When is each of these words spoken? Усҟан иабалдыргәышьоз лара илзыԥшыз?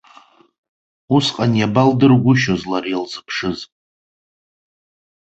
Усҟан 1.15 1.51
иабалдыргәышьоз 1.59 2.61
лара 2.71 2.89
илзыԥшыз? 2.93 3.59